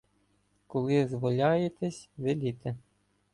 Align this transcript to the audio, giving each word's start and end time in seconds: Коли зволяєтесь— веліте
Коли 0.67 1.07
зволяєтесь— 1.07 2.09
веліте 2.17 2.75